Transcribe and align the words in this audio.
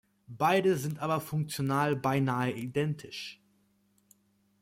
Beide 0.25 0.77
sind 0.77 0.97
aber 0.97 1.21
funktional 1.21 1.95
beinahe 1.95 2.53
identisch. 2.53 3.39